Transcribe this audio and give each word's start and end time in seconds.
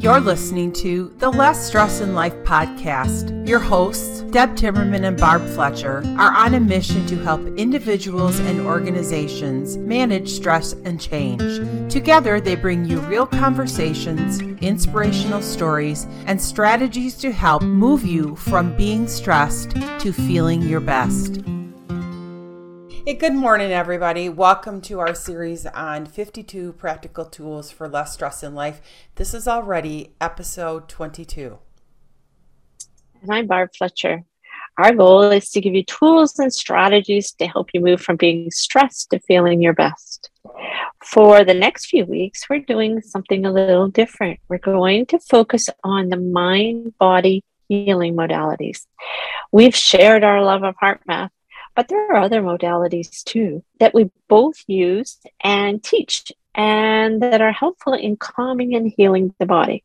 You're 0.00 0.18
listening 0.18 0.72
to 0.76 1.12
the 1.18 1.28
Less 1.28 1.66
Stress 1.66 2.00
in 2.00 2.14
Life 2.14 2.32
podcast. 2.36 3.46
Your 3.46 3.58
hosts, 3.58 4.22
Deb 4.30 4.56
Timmerman 4.56 5.06
and 5.06 5.14
Barb 5.14 5.46
Fletcher, 5.48 6.02
are 6.16 6.32
on 6.32 6.54
a 6.54 6.60
mission 6.60 7.04
to 7.08 7.22
help 7.22 7.46
individuals 7.58 8.38
and 8.38 8.62
organizations 8.62 9.76
manage 9.76 10.30
stress 10.30 10.72
and 10.72 10.98
change. 10.98 11.92
Together, 11.92 12.40
they 12.40 12.56
bring 12.56 12.86
you 12.86 12.98
real 13.00 13.26
conversations, 13.26 14.40
inspirational 14.62 15.42
stories, 15.42 16.06
and 16.24 16.40
strategies 16.40 17.14
to 17.18 17.30
help 17.30 17.60
move 17.60 18.06
you 18.06 18.36
from 18.36 18.74
being 18.78 19.06
stressed 19.06 19.72
to 19.98 20.14
feeling 20.14 20.62
your 20.62 20.80
best. 20.80 21.42
Hey, 23.10 23.16
good 23.16 23.34
morning, 23.34 23.72
everybody. 23.72 24.28
Welcome 24.28 24.80
to 24.82 25.00
our 25.00 25.16
series 25.16 25.66
on 25.66 26.06
52 26.06 26.74
practical 26.74 27.24
tools 27.24 27.68
for 27.68 27.88
less 27.88 28.12
stress 28.12 28.44
in 28.44 28.54
life. 28.54 28.80
This 29.16 29.34
is 29.34 29.48
already 29.48 30.14
episode 30.20 30.88
22. 30.88 31.58
And 33.20 33.34
I'm 33.34 33.48
Barb 33.48 33.70
Fletcher. 33.76 34.22
Our 34.78 34.94
goal 34.94 35.22
is 35.22 35.50
to 35.50 35.60
give 35.60 35.74
you 35.74 35.82
tools 35.82 36.38
and 36.38 36.54
strategies 36.54 37.32
to 37.32 37.48
help 37.48 37.70
you 37.74 37.80
move 37.80 38.00
from 38.00 38.14
being 38.14 38.48
stressed 38.52 39.10
to 39.10 39.18
feeling 39.18 39.60
your 39.60 39.74
best. 39.74 40.30
For 41.04 41.42
the 41.42 41.52
next 41.52 41.86
few 41.86 42.04
weeks, 42.04 42.48
we're 42.48 42.60
doing 42.60 43.00
something 43.00 43.44
a 43.44 43.50
little 43.50 43.88
different. 43.88 44.38
We're 44.48 44.58
going 44.58 45.06
to 45.06 45.18
focus 45.18 45.68
on 45.82 46.10
the 46.10 46.16
mind 46.16 46.96
body 46.98 47.42
healing 47.68 48.14
modalities. 48.14 48.86
We've 49.50 49.74
shared 49.74 50.22
our 50.22 50.44
love 50.44 50.62
of 50.62 50.76
HeartMath 50.80 51.30
but 51.74 51.88
there 51.88 52.12
are 52.12 52.16
other 52.16 52.42
modalities 52.42 53.22
too 53.24 53.64
that 53.78 53.94
we 53.94 54.10
both 54.28 54.62
use 54.66 55.18
and 55.42 55.82
teach 55.82 56.32
and 56.54 57.22
that 57.22 57.40
are 57.40 57.52
helpful 57.52 57.94
in 57.94 58.16
calming 58.16 58.74
and 58.74 58.92
healing 58.96 59.34
the 59.38 59.46
body. 59.46 59.84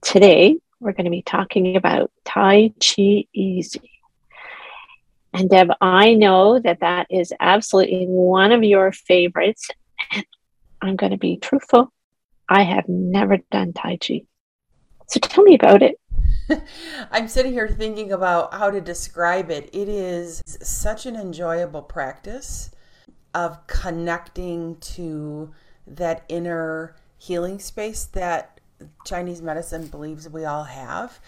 Today, 0.00 0.56
we're 0.80 0.92
going 0.92 1.04
to 1.04 1.10
be 1.10 1.22
talking 1.22 1.76
about 1.76 2.10
Tai 2.24 2.72
Chi 2.80 3.26
Easy. 3.32 3.90
And 5.34 5.50
Deb, 5.50 5.70
I 5.80 6.14
know 6.14 6.58
that 6.58 6.80
that 6.80 7.08
is 7.10 7.32
absolutely 7.38 8.06
one 8.06 8.52
of 8.52 8.64
your 8.64 8.92
favorites. 8.92 9.68
And 10.10 10.24
I'm 10.80 10.96
going 10.96 11.12
to 11.12 11.18
be 11.18 11.36
truthful. 11.36 11.92
I 12.48 12.62
have 12.62 12.88
never 12.88 13.38
done 13.50 13.72
Tai 13.72 13.98
Chi. 13.98 14.22
So 15.08 15.20
tell 15.20 15.44
me 15.44 15.54
about 15.54 15.82
it. 15.82 16.00
I'm 17.10 17.28
sitting 17.28 17.52
here 17.52 17.68
thinking 17.68 18.12
about 18.12 18.54
how 18.54 18.70
to 18.70 18.80
describe 18.80 19.50
it. 19.50 19.70
It 19.72 19.88
is 19.88 20.42
such 20.46 21.06
an 21.06 21.16
enjoyable 21.16 21.82
practice 21.82 22.70
of 23.34 23.66
connecting 23.66 24.76
to 24.76 25.52
that 25.86 26.24
inner 26.28 26.96
healing 27.18 27.58
space 27.58 28.04
that 28.04 28.60
Chinese 29.04 29.42
medicine 29.42 29.86
believes 29.88 30.28
we 30.28 30.44
all 30.44 30.64
have. 30.64 31.20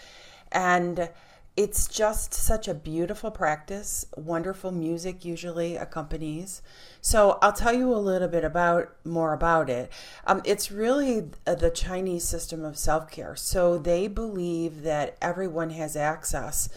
And 0.51 1.09
it's 1.57 1.87
just 1.87 2.33
such 2.33 2.67
a 2.67 2.73
beautiful 2.73 3.29
practice. 3.29 4.05
Wonderful 4.15 4.71
music 4.71 5.25
usually 5.25 5.75
accompanies. 5.75 6.61
So 7.01 7.37
I'll 7.41 7.51
tell 7.51 7.73
you 7.73 7.93
a 7.93 7.97
little 7.97 8.29
bit 8.29 8.45
about 8.45 8.95
more 9.03 9.33
about 9.33 9.69
it. 9.69 9.91
Um, 10.25 10.41
it's 10.45 10.71
really 10.71 11.29
the 11.45 11.71
Chinese 11.73 12.23
system 12.23 12.63
of 12.63 12.77
self 12.77 13.11
care. 13.11 13.35
So 13.35 13.77
they 13.77 14.07
believe 14.07 14.83
that 14.83 15.17
everyone 15.21 15.71
has 15.71 15.97
access 15.97 16.69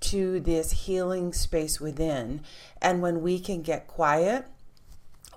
to 0.00 0.40
this 0.40 0.72
healing 0.72 1.32
space 1.32 1.80
within, 1.80 2.40
and 2.80 3.02
when 3.02 3.22
we 3.22 3.38
can 3.38 3.62
get 3.62 3.86
quiet 3.86 4.46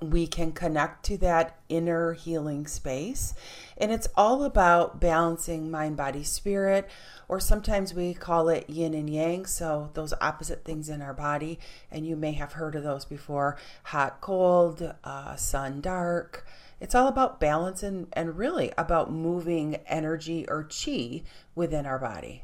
we 0.02 0.28
can 0.28 0.52
connect 0.52 1.06
to 1.06 1.18
that 1.18 1.58
inner 1.70 2.14
healing 2.14 2.68
space. 2.68 3.34
And 3.78 3.92
it's 3.92 4.08
all 4.16 4.44
about 4.44 5.00
balancing 5.00 5.72
mind, 5.72 5.98
body, 5.98 6.24
spirit, 6.24 6.90
or 7.28 7.40
sometimes 7.40 7.94
we 7.94 8.14
call 8.14 8.50
it 8.50 8.70
yin 8.70 8.94
and 8.94 9.10
yang. 9.10 9.46
So, 9.46 9.90
those 9.94 10.14
opposite 10.22 10.64
things 10.64 10.90
in 10.90 11.02
our 11.02 11.14
body. 11.14 11.60
And 11.92 12.06
you 12.06 12.16
may 12.16 12.34
have 12.34 12.54
heard 12.54 12.76
of 12.76 12.84
those 12.84 13.06
before 13.06 13.58
hot, 13.84 14.22
cold, 14.22 14.94
uh, 15.04 15.36
sun, 15.36 15.82
dark. 15.82 16.46
It's 16.80 16.96
all 16.96 17.08
about 17.08 17.40
balance 17.40 17.84
and, 17.84 18.08
and 18.14 18.38
really 18.38 18.72
about 18.78 19.12
moving 19.12 19.76
energy 19.88 20.46
or 20.48 20.64
chi 20.64 21.24
within 21.56 21.86
our 21.86 22.00
body. 22.00 22.44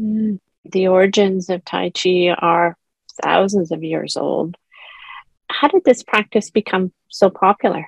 Mm. 0.00 0.40
The 0.64 0.88
origins 0.88 1.50
of 1.50 1.64
Tai 1.64 1.90
Chi 1.90 2.28
are 2.38 2.76
thousands 3.22 3.70
of 3.70 3.84
years 3.84 4.16
old 4.16 4.56
how 5.54 5.68
did 5.68 5.84
this 5.84 6.02
practice 6.02 6.50
become 6.50 6.92
so 7.08 7.30
popular? 7.30 7.86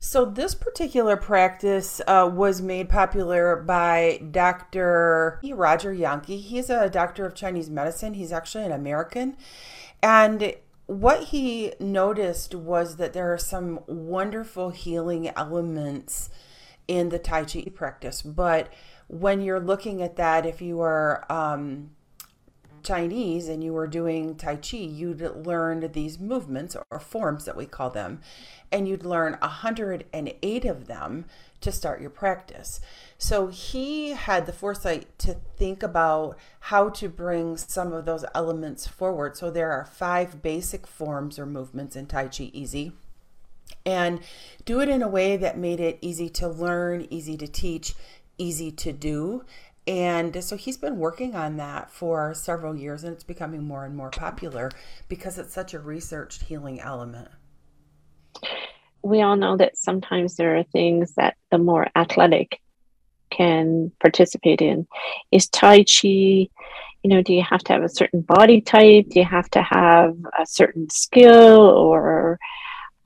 So, 0.00 0.24
this 0.24 0.54
particular 0.54 1.16
practice 1.16 2.00
uh, 2.06 2.30
was 2.32 2.62
made 2.62 2.88
popular 2.88 3.56
by 3.56 4.22
Dr. 4.30 5.40
Roger 5.42 5.92
Jahnke. 5.92 6.40
He's 6.40 6.70
a 6.70 6.88
doctor 6.88 7.26
of 7.26 7.34
Chinese 7.34 7.68
medicine. 7.68 8.14
He's 8.14 8.32
actually 8.32 8.64
an 8.64 8.72
American. 8.72 9.36
And 10.00 10.54
what 10.86 11.24
he 11.24 11.72
noticed 11.80 12.54
was 12.54 12.96
that 12.96 13.12
there 13.12 13.32
are 13.32 13.38
some 13.38 13.80
wonderful 13.86 14.70
healing 14.70 15.30
elements 15.36 16.30
in 16.86 17.08
the 17.08 17.18
Tai 17.18 17.44
Chi 17.44 17.64
practice. 17.74 18.22
But 18.22 18.72
when 19.08 19.40
you're 19.40 19.60
looking 19.60 20.00
at 20.00 20.14
that, 20.16 20.46
if 20.46 20.62
you 20.62 20.80
are 20.80 21.26
um, 21.30 21.90
Chinese 22.82 23.48
and 23.48 23.62
you 23.62 23.72
were 23.72 23.86
doing 23.86 24.34
Tai 24.34 24.56
Chi, 24.56 24.76
you'd 24.76 25.20
learn 25.20 25.90
these 25.92 26.18
movements 26.18 26.76
or 26.90 27.00
forms 27.00 27.44
that 27.44 27.56
we 27.56 27.66
call 27.66 27.90
them, 27.90 28.20
and 28.70 28.88
you'd 28.88 29.04
learn 29.04 29.36
108 29.40 30.64
of 30.64 30.86
them 30.86 31.24
to 31.60 31.72
start 31.72 32.00
your 32.00 32.10
practice. 32.10 32.80
So 33.18 33.48
he 33.48 34.10
had 34.10 34.46
the 34.46 34.52
foresight 34.52 35.18
to 35.20 35.34
think 35.56 35.82
about 35.82 36.38
how 36.60 36.88
to 36.90 37.08
bring 37.08 37.56
some 37.56 37.92
of 37.92 38.04
those 38.04 38.24
elements 38.34 38.86
forward. 38.86 39.36
So 39.36 39.50
there 39.50 39.72
are 39.72 39.84
five 39.84 40.42
basic 40.42 40.86
forms 40.86 41.38
or 41.38 41.46
movements 41.46 41.96
in 41.96 42.06
Tai 42.06 42.28
Chi 42.28 42.50
Easy. 42.52 42.92
And 43.84 44.20
do 44.64 44.80
it 44.80 44.88
in 44.88 45.02
a 45.02 45.08
way 45.08 45.36
that 45.36 45.58
made 45.58 45.80
it 45.80 45.98
easy 46.00 46.28
to 46.30 46.48
learn, 46.48 47.06
easy 47.10 47.36
to 47.36 47.46
teach, 47.46 47.94
easy 48.38 48.70
to 48.70 48.92
do 48.92 49.44
and 49.88 50.44
so 50.44 50.54
he's 50.54 50.76
been 50.76 50.98
working 50.98 51.34
on 51.34 51.56
that 51.56 51.90
for 51.90 52.34
several 52.34 52.76
years, 52.76 53.04
and 53.04 53.14
it's 53.14 53.24
becoming 53.24 53.64
more 53.64 53.86
and 53.86 53.96
more 53.96 54.10
popular 54.10 54.70
because 55.08 55.38
it's 55.38 55.54
such 55.54 55.72
a 55.72 55.78
researched 55.78 56.42
healing 56.42 56.78
element. 56.78 57.28
We 59.02 59.22
all 59.22 59.36
know 59.36 59.56
that 59.56 59.78
sometimes 59.78 60.36
there 60.36 60.58
are 60.58 60.62
things 60.62 61.14
that 61.14 61.36
the 61.50 61.56
more 61.56 61.88
athletic 61.96 62.60
can 63.30 63.90
participate 63.98 64.60
in. 64.60 64.86
Is 65.32 65.48
Tai 65.48 65.84
Chi, 65.84 66.08
you 66.08 66.50
know, 67.04 67.22
do 67.22 67.32
you 67.32 67.42
have 67.42 67.60
to 67.60 67.72
have 67.72 67.82
a 67.82 67.88
certain 67.88 68.20
body 68.20 68.60
type? 68.60 69.06
Do 69.08 69.20
you 69.20 69.24
have 69.24 69.48
to 69.52 69.62
have 69.62 70.14
a 70.38 70.44
certain 70.44 70.90
skill 70.90 71.60
or 71.60 72.38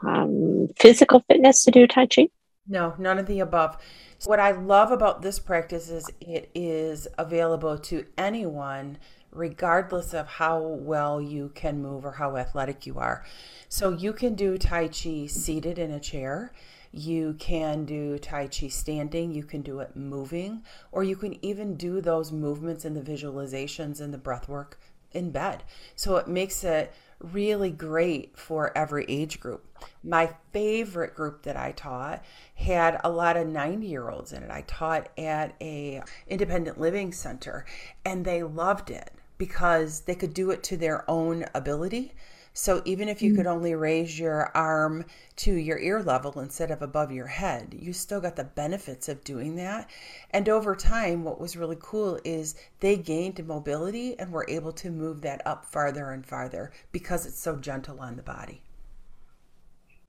um, 0.01 0.67
physical 0.77 1.23
fitness 1.29 1.63
to 1.63 1.71
do 1.71 1.87
Tai 1.87 2.07
Chi? 2.07 2.29
No, 2.67 2.95
none 2.97 3.19
of 3.19 3.27
the 3.27 3.41
above. 3.41 3.77
What 4.25 4.39
I 4.39 4.53
love 4.53 4.93
about 4.93 5.23
this 5.23 5.39
practice 5.41 5.91
is 5.91 6.11
it 6.21 6.49
is 6.55 7.09
available 7.19 7.77
to 7.79 8.07
anyone 8.17 8.99
regardless 9.33 10.13
of 10.13 10.27
how 10.27 10.61
well 10.61 11.21
you 11.21 11.51
can 11.55 11.83
move 11.83 12.05
or 12.05 12.13
how 12.13 12.37
athletic 12.37 12.87
you 12.87 12.99
are. 12.99 13.25
So 13.69 13.91
you 13.91 14.13
can 14.13 14.35
do 14.35 14.59
Tai 14.59 14.89
Chi 14.89 15.27
seated 15.27 15.79
in 15.79 15.91
a 15.91 15.99
chair. 15.99 16.53
You 16.93 17.35
can 17.39 17.85
do 17.85 18.19
Tai 18.19 18.49
Chi 18.49 18.69
standing, 18.69 19.33
you 19.33 19.45
can 19.45 19.63
do 19.63 19.81
it 19.81 19.97
moving, 19.97 20.63
or 20.93 21.03
you 21.03 21.17
can 21.17 21.43
even 21.45 21.75
do 21.77 22.01
those 22.03 22.31
movements 22.31 22.85
and 22.85 22.95
the 22.95 23.01
visualizations 23.01 24.01
and 24.01 24.13
the 24.13 24.19
breath 24.19 24.49
work 24.49 24.79
in 25.15 25.31
bed. 25.31 25.63
So 25.95 26.17
it 26.17 26.29
makes 26.29 26.65
it 26.65 26.93
really 27.23 27.71
great 27.71 28.37
for 28.37 28.77
every 28.77 29.05
age 29.09 29.39
group. 29.41 29.65
My 30.03 30.35
favorite 30.53 31.15
group 31.15 31.43
that 31.45 31.57
I 31.57 31.73
taught 31.73 32.25
had 32.55 33.01
a 33.05 33.11
lot 33.11 33.37
of 33.37 33.47
90 33.47 33.87
year 33.87 34.11
olds 34.11 34.33
in 34.33 34.43
it. 34.43 34.51
I 34.51 34.63
taught 34.63 35.09
at 35.17 35.55
a 35.61 36.03
independent 36.27 36.81
living 36.81 37.13
center 37.13 37.65
and 38.05 38.25
they 38.25 38.43
loved 38.43 38.91
it 38.91 39.13
because 39.39 40.01
they 40.01 40.15
could 40.15 40.35
do 40.35 40.51
it 40.51 40.63
to 40.65 40.77
their 40.77 41.09
own 41.11 41.45
ability. 41.55 42.13
So 42.55 42.83
even 42.85 43.09
if 43.09 43.23
you 43.23 43.35
could 43.35 43.47
mm. 43.47 43.51
only 43.53 43.75
raise 43.75 44.19
your 44.19 44.55
arm 44.55 45.07
to 45.37 45.55
your 45.55 45.79
ear 45.79 46.03
level 46.03 46.39
instead 46.41 46.71
of 46.71 46.83
above 46.83 47.11
your 47.11 47.27
head, 47.27 47.75
you 47.79 47.93
still 47.93 48.21
got 48.21 48.37
the 48.37 48.45
benefits 48.45 49.09
of 49.09 49.25
doing 49.25 49.57
that. 49.57 49.89
And 50.31 50.49
over 50.49 50.77
time, 50.77 51.25
what 51.25 51.41
was 51.41 51.57
really 51.57 51.79
cool 51.81 52.21
is 52.25 52.55
they 52.81 52.97
gained 52.97 53.47
mobility 53.47 54.19
and 54.19 54.31
were 54.31 54.47
able 54.49 54.73
to 54.73 54.91
move 54.91 55.23
that 55.23 55.47
up 55.47 55.65
farther 55.65 56.11
and 56.11 56.27
farther 56.27 56.73
because 56.93 57.25
it's 57.27 57.41
so 57.41 57.57
gentle 57.57 58.01
on 58.01 58.17
the 58.17 58.23
body 58.23 58.63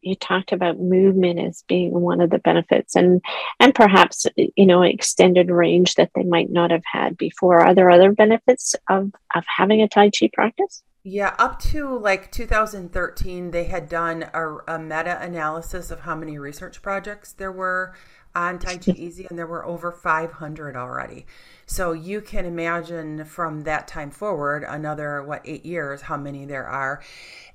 you 0.03 0.15
talked 0.15 0.51
about 0.51 0.79
movement 0.79 1.39
as 1.39 1.63
being 1.67 1.91
one 1.93 2.19
of 2.21 2.29
the 2.29 2.39
benefits 2.39 2.95
and 2.95 3.21
and 3.59 3.73
perhaps 3.73 4.25
you 4.35 4.65
know 4.65 4.81
extended 4.81 5.49
range 5.49 5.95
that 5.95 6.11
they 6.13 6.23
might 6.23 6.49
not 6.51 6.71
have 6.71 6.83
had 6.83 7.17
before 7.17 7.61
are 7.61 7.73
there 7.73 7.89
other 7.89 8.11
benefits 8.11 8.75
of 8.89 9.11
of 9.33 9.43
having 9.47 9.81
a 9.81 9.87
tai 9.87 10.09
chi 10.09 10.29
practice 10.33 10.83
yeah 11.03 11.35
up 11.37 11.59
to 11.59 11.97
like 11.97 12.31
2013 12.31 13.51
they 13.51 13.65
had 13.65 13.89
done 13.89 14.23
a, 14.33 14.57
a 14.67 14.79
meta-analysis 14.79 15.91
of 15.91 16.01
how 16.01 16.15
many 16.15 16.37
research 16.37 16.81
projects 16.81 17.33
there 17.33 17.51
were 17.51 17.93
on 18.35 18.59
Tai 18.59 18.77
Chi 18.77 18.91
Easy, 18.95 19.27
and 19.29 19.37
there 19.37 19.47
were 19.47 19.65
over 19.65 19.91
500 19.91 20.75
already. 20.75 21.25
So 21.65 21.91
you 21.91 22.21
can 22.21 22.45
imagine 22.45 23.25
from 23.25 23.61
that 23.61 23.87
time 23.87 24.11
forward, 24.11 24.65
another, 24.67 25.23
what, 25.23 25.41
eight 25.45 25.65
years, 25.65 26.01
how 26.01 26.17
many 26.17 26.45
there 26.45 26.67
are. 26.67 27.01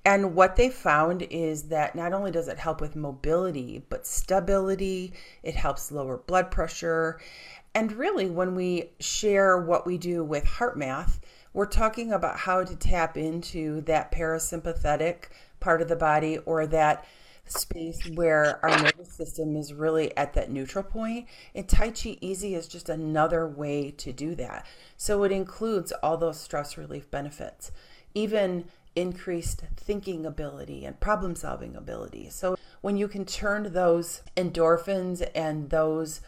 And 0.05 0.35
what 0.35 0.57
they 0.57 0.71
found 0.71 1.23
is 1.23 1.65
that 1.65 1.95
not 1.95 2.13
only 2.13 2.31
does 2.31 2.49
it 2.49 2.59
help 2.59 2.81
with 2.81 2.97
mobility, 2.97 3.85
but 3.89 4.07
stability, 4.07 5.13
it 5.43 5.55
helps 5.55 5.93
lower 5.93 6.19
blood 6.19 6.51
pressure. 6.51 7.21
And 7.75 7.93
really, 7.93 8.31
when 8.31 8.55
we 8.55 8.91
share 9.01 9.59
what 9.59 9.87
we 9.87 9.99
do 9.99 10.25
with 10.25 10.45
HeartMath, 10.45 11.19
we're 11.59 11.67
talking 11.67 12.13
about 12.13 12.39
how 12.39 12.63
to 12.63 12.77
tap 12.77 13.17
into 13.17 13.81
that 13.81 14.13
parasympathetic 14.13 15.25
part 15.59 15.83
of 15.83 15.89
the 15.89 15.97
body 15.97 16.39
or 16.47 16.69
that 16.69 17.05
space 17.47 18.09
where 18.15 18.65
our 18.65 18.81
nervous 18.81 19.11
system 19.11 19.57
is 19.57 19.75
really 19.75 20.17
at 20.17 20.35
that 20.35 20.53
neutral 20.53 20.85
point. 20.85 21.27
And 21.57 21.69
Tai 21.69 21.91
Chi 21.91 22.17
Easy 22.21 22.55
is 22.55 22.69
just 22.69 22.89
another 22.89 23.45
way 23.45 23.91
to 23.91 24.13
do 24.13 24.37
that. 24.37 24.67
So 24.97 25.25
it 25.25 25.33
includes 25.33 25.91
all 26.01 26.17
those 26.17 26.39
stress 26.39 26.79
relief 26.79 27.11
benefits, 27.11 27.73
even 28.15 28.67
increased 28.95 29.65
thinking 29.77 30.25
ability 30.25 30.85
and 30.85 31.01
problem 31.01 31.35
solving 31.35 31.75
ability. 31.75 32.31
So 32.31 32.57
when 32.83 32.97
you 32.97 33.09
can 33.09 33.25
turn 33.25 33.73
those 33.73 34.23
endorphins 34.37 35.29
and 35.35 35.71
those 35.71 36.21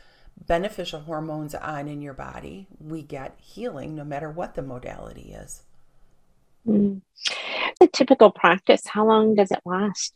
beneficial 0.47 1.01
hormones 1.01 1.55
on 1.55 1.89
in 1.89 2.01
your 2.01 2.15
body, 2.15 2.67
we 2.81 3.03
get 3.03 3.37
healing 3.39 3.95
no 3.95 4.05
matter 4.05 4.31
what 4.31 4.55
the 4.55 4.63
modality 4.63 5.33
is. 5.33 5.63
Mm. 6.67 7.01
A 7.81 7.87
typical 7.87 8.31
practice, 8.31 8.87
how 8.87 9.07
long 9.07 9.35
does 9.35 9.51
it 9.51 9.61
last? 9.65 10.15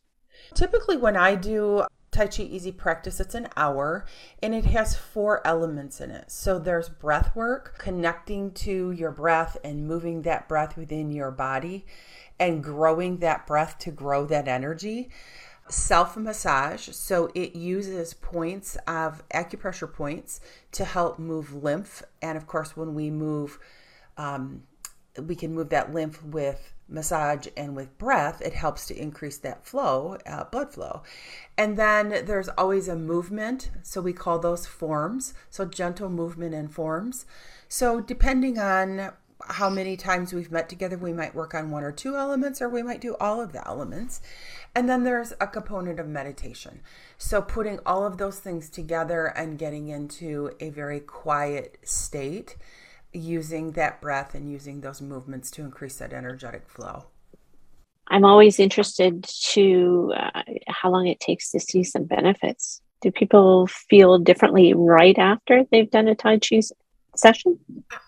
Typically, 0.55 0.97
when 0.97 1.17
I 1.17 1.35
do 1.35 1.85
Tai 2.11 2.29
Chi 2.29 2.43
Easy 2.45 2.71
practice, 2.71 3.19
it's 3.19 3.35
an 3.35 3.49
hour 3.57 4.05
and 4.43 4.55
it 4.55 4.67
has 4.67 4.95
four 4.95 5.45
elements 5.47 6.01
in 6.01 6.11
it. 6.11 6.31
So 6.31 6.59
there's 6.59 6.89
breath 6.89 7.35
work, 7.35 7.77
connecting 7.79 8.53
to 8.53 8.93
your 8.93 9.11
breath 9.11 9.57
and 9.65 9.89
moving 9.89 10.23
that 10.23 10.49
breath 10.49 10.77
within 10.77 11.11
your 11.11 11.31
body 11.31 11.87
and 12.39 12.63
growing 12.63 13.19
that 13.19 13.47
breath 13.47 13.79
to 13.81 13.91
grow 13.91 14.27
that 14.27 14.47
energy. 14.47 15.11
Self 15.69 16.17
massage, 16.17 16.91
so 16.91 17.31
it 17.35 17.57
uses 17.57 18.13
points 18.13 18.77
of 18.87 19.27
acupressure 19.31 19.91
points 19.91 20.41
to 20.73 20.85
help 20.85 21.19
move 21.19 21.55
lymph. 21.55 22.03
And 22.21 22.37
of 22.37 22.47
course, 22.47 22.77
when 22.77 22.95
we 22.95 23.11
move, 23.11 23.59
um, 24.19 24.65
we 25.21 25.35
can 25.35 25.55
move 25.55 25.71
that 25.71 25.95
lymph 25.95 26.23
with 26.23 26.75
massage 26.89 27.47
and 27.57 27.75
with 27.75 27.97
breath, 27.99 28.41
it 28.43 28.53
helps 28.53 28.87
to 28.87 28.97
increase 28.97 29.39
that 29.39 29.65
flow, 29.67 30.19
uh, 30.27 30.45
blood 30.45 30.73
flow. 30.73 31.03
And 31.57 31.77
then 31.77 32.25
there's 32.27 32.49
always 32.51 32.89
a 32.89 32.97
movement. 32.97 33.71
So 33.83 34.01
we 34.01 34.13
call 34.13 34.39
those 34.39 34.67
forms. 34.67 35.35
So 35.51 35.65
gentle 35.65 36.11
movement 36.11 36.55
and 36.55 36.73
forms. 36.73 37.27
So 37.69 38.01
depending 38.01 38.59
on 38.59 39.13
how 39.49 39.69
many 39.69 39.97
times 39.97 40.33
we've 40.33 40.51
met 40.51 40.69
together, 40.69 40.97
we 40.97 41.13
might 41.13 41.35
work 41.35 41.55
on 41.55 41.71
one 41.71 41.85
or 41.85 41.93
two 41.93 42.17
elements, 42.17 42.61
or 42.63 42.69
we 42.69 42.83
might 42.83 43.01
do 43.01 43.17
all 43.21 43.41
of 43.41 43.53
the 43.53 43.67
elements. 43.67 44.21
And 44.75 44.89
then 44.89 45.05
there's 45.05 45.33
a 45.41 45.47
component 45.47 46.01
of 46.01 46.09
meditation. 46.09 46.81
So 47.19 47.41
putting 47.41 47.79
all 47.87 48.05
of 48.05 48.19
those 48.19 48.41
things 48.41 48.69
together 48.69 49.27
and 49.27 49.59
getting 49.59 49.89
into 49.89 50.51
a 50.61 50.71
very 50.71 51.01
quiet 51.01 51.79
state 51.85 52.57
using 53.13 53.73
that 53.73 54.01
breath 54.01 54.35
and 54.35 54.51
using 54.51 54.81
those 54.81 55.01
movements 55.01 55.51
to 55.53 55.63
increase 55.63 55.97
that 55.99 56.13
energetic 56.13 56.69
flow. 56.69 57.05
I'm 58.09 58.25
always 58.25 58.59
interested 58.59 59.25
to 59.53 60.13
uh, 60.17 60.43
how 60.69 60.91
long 60.91 61.07
it 61.07 61.21
takes 61.21 61.51
to 61.53 61.61
see 61.61 61.85
some 61.85 62.05
benefits. 62.05 62.81
Do 63.01 63.11
people 63.11 63.67
feel 63.67 64.19
differently 64.19 64.75
right 64.75 65.17
after 65.19 65.65
they've 65.71 65.91
done 65.91 66.09
a 66.09 66.15
Tai 66.15 66.39
Chi 66.39 66.61
session? 67.19 67.59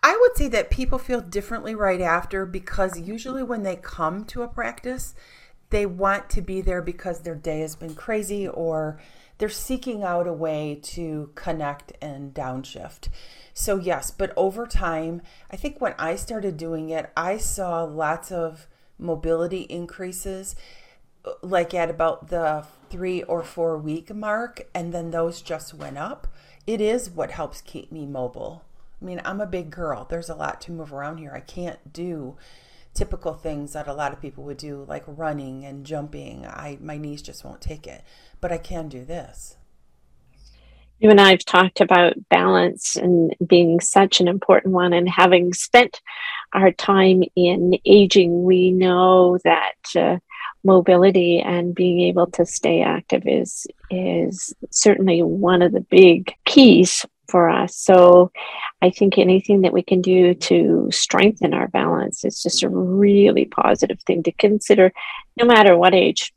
I 0.02 0.16
would 0.20 0.36
say 0.36 0.48
that 0.48 0.70
people 0.70 0.98
feel 0.98 1.20
differently 1.20 1.74
right 1.74 2.00
after 2.00 2.46
because 2.46 2.98
usually 2.98 3.42
when 3.42 3.62
they 3.62 3.76
come 3.76 4.24
to 4.26 4.42
a 4.42 4.48
practice, 4.48 5.14
they 5.70 5.86
want 5.86 6.30
to 6.30 6.40
be 6.42 6.60
there 6.60 6.82
because 6.82 7.20
their 7.20 7.34
day 7.34 7.60
has 7.60 7.76
been 7.76 7.94
crazy 7.94 8.46
or 8.46 9.00
they're 9.38 9.48
seeking 9.48 10.02
out 10.02 10.26
a 10.26 10.32
way 10.32 10.78
to 10.82 11.30
connect 11.34 11.92
and 12.00 12.32
downshift. 12.32 13.08
So, 13.52 13.76
yes, 13.76 14.10
but 14.10 14.32
over 14.36 14.66
time, 14.66 15.22
I 15.50 15.56
think 15.56 15.80
when 15.80 15.94
I 15.98 16.16
started 16.16 16.56
doing 16.56 16.90
it, 16.90 17.10
I 17.16 17.36
saw 17.38 17.84
lots 17.84 18.30
of 18.32 18.66
mobility 18.98 19.62
increases, 19.62 20.56
uh, 21.24 21.32
like 21.42 21.74
at 21.74 21.90
about 21.90 22.28
the 22.28 22.64
three 22.88 23.22
or 23.24 23.42
four 23.42 23.76
week 23.76 24.14
mark, 24.14 24.66
and 24.74 24.92
then 24.92 25.10
those 25.10 25.42
just 25.42 25.74
went 25.74 25.98
up. 25.98 26.28
It 26.66 26.80
is 26.80 27.10
what 27.10 27.30
helps 27.30 27.60
keep 27.60 27.92
me 27.92 28.06
mobile. 28.06 28.62
I 29.06 29.08
mean, 29.08 29.22
I'm 29.24 29.40
a 29.40 29.46
big 29.46 29.70
girl. 29.70 30.04
There's 30.08 30.28
a 30.28 30.34
lot 30.34 30.60
to 30.62 30.72
move 30.72 30.92
around 30.92 31.18
here. 31.18 31.32
I 31.32 31.40
can't 31.40 31.92
do 31.92 32.36
typical 32.92 33.34
things 33.34 33.72
that 33.74 33.86
a 33.86 33.92
lot 33.92 34.12
of 34.12 34.20
people 34.20 34.42
would 34.44 34.56
do, 34.56 34.84
like 34.88 35.04
running 35.06 35.64
and 35.64 35.86
jumping. 35.86 36.44
I 36.44 36.78
my 36.80 36.98
knees 36.98 37.22
just 37.22 37.44
won't 37.44 37.60
take 37.60 37.86
it, 37.86 38.02
but 38.40 38.50
I 38.50 38.58
can 38.58 38.88
do 38.88 39.04
this 39.04 39.56
you 40.98 41.10
and 41.10 41.20
I 41.20 41.30
have 41.30 41.44
talked 41.44 41.80
about 41.80 42.14
balance 42.30 42.96
and 42.96 43.34
being 43.46 43.80
such 43.80 44.20
an 44.20 44.28
important 44.28 44.72
one. 44.72 44.92
And 44.92 45.08
having 45.08 45.52
spent 45.52 46.00
our 46.54 46.72
time 46.72 47.22
in 47.34 47.78
aging, 47.84 48.44
we 48.44 48.70
know 48.70 49.38
that 49.44 49.74
uh, 49.94 50.16
mobility 50.64 51.40
and 51.40 51.74
being 51.74 52.00
able 52.00 52.26
to 52.28 52.46
stay 52.46 52.82
active 52.82 53.22
is 53.26 53.66
is 53.90 54.54
certainly 54.70 55.22
one 55.22 55.62
of 55.62 55.72
the 55.72 55.80
big 55.80 56.34
keys 56.44 57.04
for 57.28 57.48
us. 57.48 57.76
So 57.76 58.30
I 58.82 58.90
think 58.90 59.18
anything 59.18 59.62
that 59.62 59.72
we 59.72 59.82
can 59.82 60.00
do 60.00 60.34
to 60.34 60.88
strengthen 60.90 61.54
our 61.54 61.68
balance 61.68 62.24
is 62.24 62.42
just 62.42 62.62
a 62.62 62.68
really 62.68 63.44
positive 63.46 64.00
thing 64.02 64.22
to 64.24 64.32
consider 64.32 64.92
no 65.36 65.44
matter 65.44 65.76
what 65.76 65.94
age. 65.94 66.32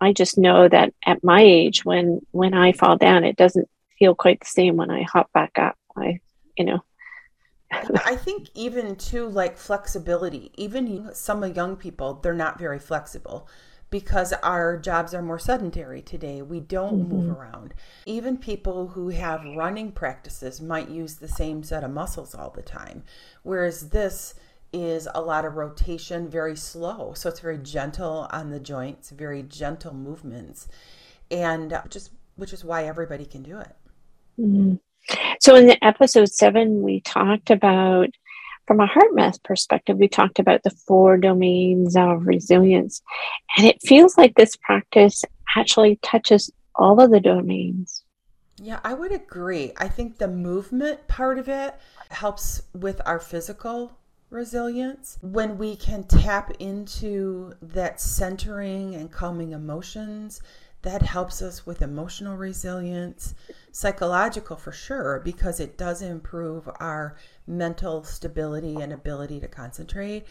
I 0.00 0.12
just 0.12 0.36
know 0.38 0.68
that 0.68 0.92
at 1.06 1.24
my 1.24 1.40
age 1.40 1.84
when 1.84 2.20
when 2.32 2.54
I 2.54 2.72
fall 2.72 2.96
down 2.96 3.24
it 3.24 3.36
doesn't 3.36 3.68
feel 3.98 4.14
quite 4.14 4.40
the 4.40 4.46
same 4.46 4.76
when 4.76 4.90
I 4.90 5.02
hop 5.02 5.32
back 5.32 5.58
up. 5.58 5.76
I, 5.96 6.20
you 6.56 6.64
know. 6.64 6.80
I 8.04 8.16
think 8.16 8.48
even 8.54 8.96
too 8.96 9.28
like 9.28 9.56
flexibility. 9.56 10.52
Even 10.56 11.10
some 11.12 11.44
young 11.54 11.76
people, 11.76 12.14
they're 12.14 12.34
not 12.34 12.58
very 12.58 12.78
flexible 12.78 13.48
because 13.94 14.32
our 14.42 14.76
jobs 14.76 15.14
are 15.14 15.22
more 15.22 15.38
sedentary 15.38 16.02
today. 16.02 16.42
We 16.42 16.58
don't 16.58 17.02
mm-hmm. 17.02 17.14
move 17.14 17.38
around. 17.38 17.74
Even 18.06 18.36
people 18.36 18.88
who 18.88 19.10
have 19.10 19.44
running 19.44 19.92
practices 19.92 20.60
might 20.60 20.88
use 20.88 21.14
the 21.14 21.28
same 21.28 21.62
set 21.62 21.84
of 21.84 21.92
muscles 21.92 22.34
all 22.34 22.50
the 22.50 22.60
time. 22.60 23.04
Whereas 23.44 23.90
this 23.90 24.34
is 24.72 25.06
a 25.14 25.20
lot 25.20 25.44
of 25.44 25.54
rotation, 25.54 26.28
very 26.28 26.56
slow. 26.56 27.12
So 27.14 27.28
it's 27.28 27.38
very 27.38 27.58
gentle 27.58 28.26
on 28.32 28.50
the 28.50 28.58
joints, 28.58 29.10
very 29.10 29.44
gentle 29.44 29.94
movements. 29.94 30.66
And 31.30 31.80
just 31.88 32.10
which 32.34 32.52
is 32.52 32.64
why 32.64 32.86
everybody 32.86 33.24
can 33.24 33.44
do 33.44 33.60
it. 33.60 33.76
Mm-hmm. 34.40 34.74
So, 35.38 35.54
in 35.54 35.68
the 35.68 35.84
episode 35.84 36.32
seven, 36.32 36.82
we 36.82 36.98
talked 37.00 37.50
about, 37.50 38.08
from 38.66 38.80
a 38.80 38.86
HeartMath 38.86 39.42
perspective, 39.42 39.98
we 39.98 40.08
talked 40.08 40.38
about 40.38 40.62
the 40.62 40.70
four 40.70 41.16
domains 41.16 41.96
of 41.96 42.26
resilience. 42.26 43.02
And 43.56 43.66
it 43.66 43.82
feels 43.82 44.16
like 44.16 44.34
this 44.34 44.56
practice 44.56 45.24
actually 45.56 45.98
touches 46.02 46.50
all 46.74 47.00
of 47.00 47.10
the 47.10 47.20
domains. 47.20 48.02
Yeah, 48.60 48.80
I 48.84 48.94
would 48.94 49.12
agree. 49.12 49.72
I 49.76 49.88
think 49.88 50.18
the 50.18 50.28
movement 50.28 51.08
part 51.08 51.38
of 51.38 51.48
it 51.48 51.74
helps 52.10 52.62
with 52.72 53.00
our 53.04 53.18
physical 53.18 53.98
resilience. 54.30 55.18
When 55.22 55.58
we 55.58 55.76
can 55.76 56.04
tap 56.04 56.52
into 56.58 57.54
that 57.62 58.00
centering 58.00 58.94
and 58.94 59.10
calming 59.10 59.52
emotions, 59.52 60.40
that 60.84 61.02
helps 61.02 61.40
us 61.40 61.64
with 61.64 61.80
emotional 61.80 62.36
resilience, 62.36 63.34
psychological 63.72 64.54
for 64.54 64.70
sure, 64.70 65.20
because 65.24 65.58
it 65.58 65.78
does 65.78 66.02
improve 66.02 66.68
our 66.78 67.16
mental 67.46 68.04
stability 68.04 68.76
and 68.76 68.92
ability 68.92 69.40
to 69.40 69.48
concentrate. 69.48 70.26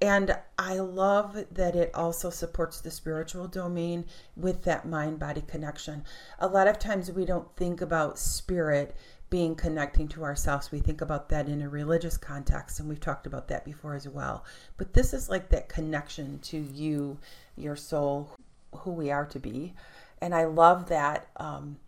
And 0.00 0.36
I 0.58 0.80
love 0.80 1.44
that 1.52 1.76
it 1.76 1.94
also 1.94 2.30
supports 2.30 2.80
the 2.80 2.90
spiritual 2.90 3.46
domain 3.46 4.04
with 4.36 4.64
that 4.64 4.88
mind 4.88 5.20
body 5.20 5.42
connection. 5.46 6.02
A 6.40 6.48
lot 6.48 6.66
of 6.66 6.80
times 6.80 7.12
we 7.12 7.24
don't 7.24 7.54
think 7.56 7.80
about 7.80 8.18
spirit 8.18 8.96
being 9.30 9.54
connecting 9.54 10.08
to 10.08 10.24
ourselves. 10.24 10.72
We 10.72 10.80
think 10.80 11.00
about 11.00 11.28
that 11.28 11.48
in 11.48 11.62
a 11.62 11.68
religious 11.68 12.16
context, 12.16 12.80
and 12.80 12.88
we've 12.88 12.98
talked 12.98 13.28
about 13.28 13.46
that 13.48 13.64
before 13.64 13.94
as 13.94 14.08
well. 14.08 14.44
But 14.76 14.94
this 14.94 15.14
is 15.14 15.30
like 15.30 15.48
that 15.50 15.68
connection 15.68 16.40
to 16.40 16.58
you, 16.58 17.18
your 17.56 17.76
soul, 17.76 18.32
who 18.78 18.90
we 18.90 19.10
are 19.10 19.26
to 19.26 19.38
be. 19.38 19.74
And 20.20 20.34
I 20.34 20.44
love 20.44 20.88
that 20.88 21.28
um, 21.36 21.78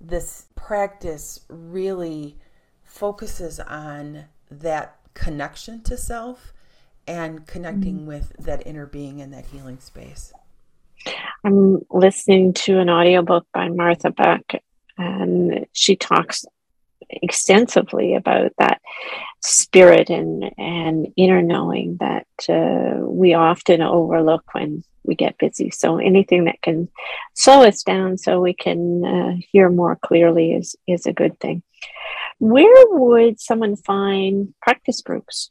this 0.00 0.46
practice 0.54 1.40
really 1.48 2.36
focuses 2.82 3.60
on 3.60 4.24
that 4.50 4.96
connection 5.14 5.82
to 5.82 5.96
self 5.96 6.52
and 7.06 7.46
connecting 7.46 7.98
mm-hmm. 7.98 8.06
with 8.06 8.34
that 8.38 8.66
inner 8.66 8.86
being 8.86 9.18
in 9.18 9.30
that 9.30 9.46
healing 9.46 9.78
space. 9.78 10.32
I'm 11.44 11.84
listening 11.90 12.54
to 12.54 12.78
an 12.78 12.88
audiobook 12.88 13.46
by 13.52 13.68
Martha 13.68 14.10
Beck 14.10 14.62
And 14.96 15.66
she 15.72 15.96
talks 15.96 16.46
extensively 17.10 18.14
about 18.14 18.52
that 18.58 18.80
spirit 19.44 20.08
and, 20.10 20.50
and 20.56 21.08
inner 21.16 21.42
knowing 21.42 21.98
that 22.00 22.26
uh, 22.48 23.04
we 23.06 23.34
often 23.34 23.82
overlook 23.82 24.42
when 24.52 24.82
we 25.04 25.14
get 25.14 25.38
busy. 25.38 25.70
So 25.70 25.98
anything 25.98 26.44
that 26.44 26.62
can 26.62 26.88
slow 27.34 27.62
us 27.62 27.82
down 27.82 28.16
so 28.16 28.40
we 28.40 28.54
can 28.54 29.04
uh, 29.04 29.36
hear 29.52 29.68
more 29.68 29.96
clearly 29.96 30.52
is, 30.54 30.76
is 30.88 31.06
a 31.06 31.12
good 31.12 31.38
thing. 31.40 31.62
Where 32.38 32.86
would 32.88 33.38
someone 33.38 33.76
find 33.76 34.54
practice 34.62 35.02
groups? 35.02 35.50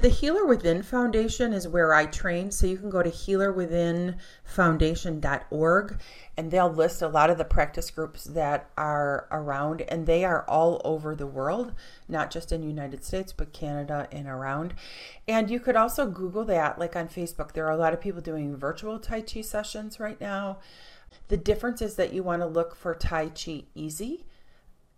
The 0.00 0.08
Healer 0.08 0.46
Within 0.46 0.82
Foundation 0.82 1.52
is 1.52 1.68
where 1.68 1.94
I 1.94 2.06
train. 2.06 2.50
So 2.50 2.66
you 2.66 2.76
can 2.76 2.90
go 2.90 3.02
to 3.02 3.10
healerwithinfoundation.org 3.10 5.98
and 6.36 6.50
they'll 6.50 6.72
list 6.72 7.02
a 7.02 7.08
lot 7.08 7.30
of 7.30 7.38
the 7.38 7.44
practice 7.44 7.90
groups 7.90 8.24
that 8.24 8.70
are 8.76 9.28
around 9.30 9.82
and 9.82 10.06
they 10.06 10.24
are 10.24 10.44
all 10.48 10.80
over 10.84 11.14
the 11.14 11.26
world, 11.26 11.72
not 12.08 12.30
just 12.30 12.52
in 12.52 12.62
United 12.62 13.04
States, 13.04 13.32
but 13.32 13.52
Canada 13.52 14.08
and 14.10 14.26
around. 14.26 14.74
And 15.28 15.50
you 15.50 15.60
could 15.60 15.76
also 15.76 16.06
Google 16.06 16.44
that, 16.46 16.78
like 16.78 16.96
on 16.96 17.08
Facebook. 17.08 17.52
There 17.52 17.66
are 17.66 17.70
a 17.70 17.76
lot 17.76 17.92
of 17.92 18.00
people 18.00 18.20
doing 18.20 18.56
virtual 18.56 18.98
Tai 18.98 19.22
Chi 19.22 19.42
sessions 19.42 20.00
right 20.00 20.20
now. 20.20 20.58
The 21.28 21.36
difference 21.36 21.82
is 21.82 21.96
that 21.96 22.12
you 22.12 22.22
want 22.22 22.42
to 22.42 22.46
look 22.46 22.74
for 22.74 22.94
Tai 22.94 23.28
Chi 23.28 23.64
Easy 23.74 24.24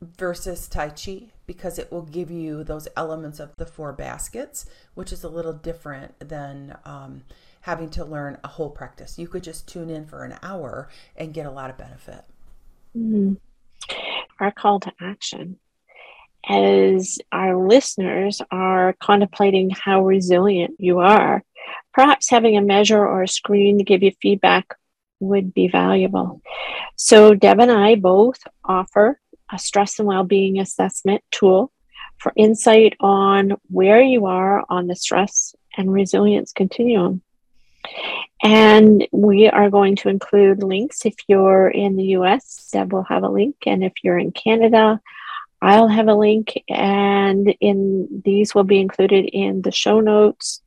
versus 0.00 0.68
Tai 0.68 0.90
Chi 0.90 1.28
because 1.46 1.78
it 1.78 1.92
will 1.92 2.02
give 2.02 2.30
you 2.30 2.64
those 2.64 2.88
elements 2.96 3.38
of 3.38 3.54
the 3.56 3.66
four 3.66 3.92
baskets, 3.92 4.66
which 4.94 5.12
is 5.12 5.24
a 5.24 5.28
little 5.28 5.52
different 5.52 6.18
than 6.20 6.76
um, 6.84 7.22
having 7.62 7.90
to 7.90 8.04
learn 8.04 8.38
a 8.42 8.48
whole 8.48 8.70
practice. 8.70 9.18
You 9.18 9.28
could 9.28 9.42
just 9.42 9.68
tune 9.68 9.90
in 9.90 10.06
for 10.06 10.24
an 10.24 10.36
hour 10.42 10.88
and 11.16 11.34
get 11.34 11.46
a 11.46 11.50
lot 11.50 11.70
of 11.70 11.78
benefit. 11.78 12.24
Mm-hmm. 12.96 13.34
Our 14.40 14.52
call 14.52 14.80
to 14.80 14.92
action 15.00 15.58
as 16.48 17.18
our 17.32 17.56
listeners 17.56 18.42
are 18.50 18.94
contemplating 19.00 19.70
how 19.70 20.04
resilient 20.04 20.74
you 20.78 20.98
are, 20.98 21.42
perhaps 21.92 22.28
having 22.28 22.56
a 22.56 22.62
measure 22.62 22.98
or 22.98 23.22
a 23.22 23.28
screen 23.28 23.78
to 23.78 23.84
give 23.84 24.02
you 24.02 24.12
feedback 24.20 24.66
would 25.20 25.54
be 25.54 25.68
valuable. 25.68 26.42
So, 26.96 27.34
Deb 27.34 27.60
and 27.60 27.70
I 27.70 27.94
both 27.94 28.38
offer 28.64 29.20
a 29.54 29.58
stress 29.58 29.98
and 29.98 30.08
well-being 30.08 30.58
assessment 30.58 31.22
tool 31.30 31.72
for 32.18 32.32
insight 32.36 32.96
on 33.00 33.52
where 33.68 34.02
you 34.02 34.26
are 34.26 34.64
on 34.68 34.86
the 34.86 34.96
stress 34.96 35.54
and 35.76 35.92
resilience 35.92 36.52
continuum. 36.52 37.22
And 38.42 39.06
we 39.12 39.48
are 39.48 39.70
going 39.70 39.96
to 39.96 40.08
include 40.08 40.62
links. 40.62 41.06
If 41.06 41.14
you're 41.28 41.68
in 41.68 41.96
the 41.96 42.16
US, 42.18 42.68
Deb 42.72 42.92
will 42.92 43.04
have 43.04 43.22
a 43.22 43.28
link. 43.28 43.56
And 43.66 43.84
if 43.84 43.92
you're 44.02 44.18
in 44.18 44.32
Canada, 44.32 45.00
I'll 45.62 45.88
have 45.88 46.08
a 46.08 46.14
link. 46.14 46.62
And 46.68 47.54
in 47.60 48.22
these 48.24 48.54
will 48.54 48.64
be 48.64 48.80
included 48.80 49.26
in 49.26 49.62
the 49.62 49.72
show 49.72 50.00
notes. 50.00 50.60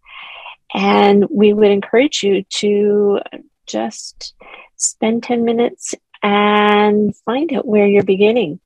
And 0.73 1.25
we 1.29 1.53
would 1.53 1.71
encourage 1.71 2.23
you 2.23 2.43
to 2.43 3.19
just 3.65 4.33
spend 4.75 5.23
10 5.23 5.43
minutes 5.43 5.95
and 6.23 7.15
find 7.25 7.53
out 7.53 7.67
where 7.67 7.87
you're 7.87 8.03
beginning. 8.03 8.59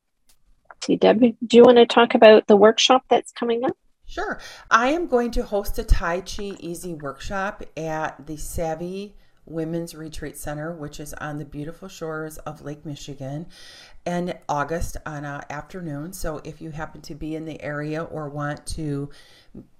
Debbie, 0.88 1.36
do 1.46 1.58
you 1.58 1.64
want 1.64 1.78
to 1.78 1.86
talk 1.86 2.16
about 2.16 2.48
the 2.48 2.56
workshop 2.56 3.04
that's 3.10 3.32
coming 3.32 3.64
up? 3.64 3.78
Sure. 4.06 4.40
I 4.70 4.90
am 4.90 5.08
going 5.08 5.32
to 5.32 5.44
host 5.44 5.80
a 5.80 5.84
Tai 5.84 6.22
Chi 6.22 6.56
Easy 6.60 6.94
workshop 6.94 7.64
at 7.78 8.28
the 8.28 8.36
Savvy 8.36 9.16
Women's 9.52 9.94
Retreat 9.96 10.38
Center, 10.38 10.74
which 10.74 11.00
is 11.00 11.14
on 11.16 11.38
the 11.38 11.46
beautiful 11.46 11.88
shores 11.88 12.38
of 12.40 12.64
Lake 12.64 12.86
Michigan, 12.86 13.48
in 14.06 14.38
August 14.50 14.98
on 15.06 15.26
an 15.26 15.42
afternoon. 15.50 16.14
So 16.14 16.42
if 16.44 16.62
you 16.62 16.72
happen 16.72 17.02
to 17.02 17.16
be 17.16 17.36
in 17.36 17.46
the 17.46 17.62
area 17.62 18.04
or 18.04 18.30
want 18.30 18.66
to 18.68 19.10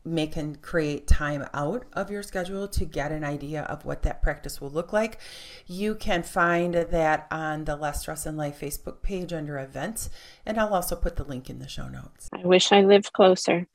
make 0.04 0.36
and 0.36 0.62
create 0.62 1.08
time 1.08 1.48
out 1.54 1.86
of 1.94 2.10
your 2.10 2.24
schedule 2.24 2.68
to 2.68 2.86
get 2.86 3.12
an 3.12 3.24
idea 3.24 3.64
of 3.64 3.86
what 3.86 4.02
that 4.02 4.22
practice 4.22 4.60
will 4.60 4.70
look 4.70 4.92
like. 4.92 5.20
You 5.68 5.96
can 5.96 6.24
find 6.24 6.74
that 6.74 7.28
on 7.32 7.66
the 7.66 7.76
Less 7.76 8.02
Stress 8.02 8.26
in 8.26 8.36
Life 8.36 8.60
Facebook 8.60 9.02
page 9.02 9.32
under 9.32 9.60
events, 9.60 10.10
and 10.46 10.60
I'll 10.60 10.74
also 10.74 10.96
put 10.96 11.16
the 11.16 11.24
link 11.24 11.50
in 11.50 11.60
the 11.60 11.68
show 11.68 11.88
notes. 11.88 12.30
I 12.34 12.46
wish 12.46 12.72
I 12.72 12.82
lived 12.82 13.14
closer. 13.14 13.68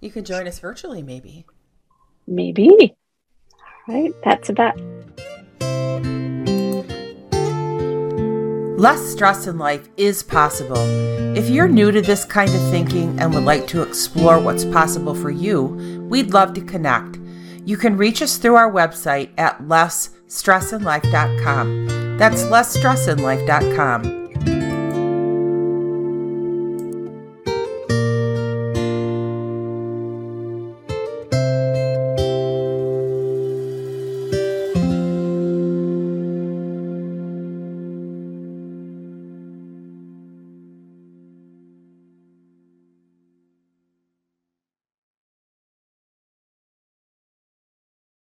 You 0.00 0.10
can 0.10 0.24
join 0.24 0.46
us 0.46 0.58
virtually, 0.58 1.02
maybe. 1.02 1.46
Maybe. 2.26 2.96
Right, 3.88 4.12
that's 4.24 4.48
about. 4.48 4.80
Less 8.78 9.02
stress 9.12 9.46
in 9.46 9.58
life 9.58 9.90
is 9.98 10.22
possible. 10.22 10.78
If 11.36 11.50
you're 11.50 11.68
new 11.68 11.92
to 11.92 12.00
this 12.00 12.24
kind 12.24 12.48
of 12.48 12.70
thinking 12.70 13.20
and 13.20 13.34
would 13.34 13.44
like 13.44 13.66
to 13.68 13.82
explore 13.82 14.40
what's 14.40 14.64
possible 14.64 15.14
for 15.14 15.30
you, 15.30 16.06
we'd 16.08 16.32
love 16.32 16.54
to 16.54 16.62
connect. 16.62 17.18
You 17.66 17.76
can 17.76 17.98
reach 17.98 18.22
us 18.22 18.38
through 18.38 18.54
our 18.54 18.72
website 18.72 19.28
at 19.36 19.60
lessstressinlife.com. 19.60 22.16
That's 22.16 22.44
lessstressinlife.com. 22.44 24.19